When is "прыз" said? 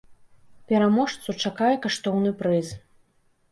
2.43-2.75